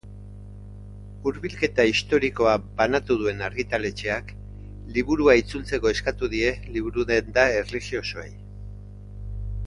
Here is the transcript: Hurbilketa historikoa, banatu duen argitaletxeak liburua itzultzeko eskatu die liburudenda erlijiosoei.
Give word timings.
Hurbilketa 1.31 1.83
historikoa, 1.89 2.53
banatu 2.79 3.17
duen 3.19 3.43
argitaletxeak 3.47 4.31
liburua 4.95 5.35
itzultzeko 5.41 5.91
eskatu 5.97 6.31
die 6.35 6.51
liburudenda 6.77 7.45
erlijiosoei. 7.59 8.31